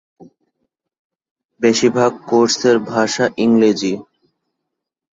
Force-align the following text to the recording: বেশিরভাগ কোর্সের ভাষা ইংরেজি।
বেশিরভাগ 1.61 2.11
কোর্সের 2.29 2.77
ভাষা 2.91 3.25
ইংরেজি। 3.43 3.93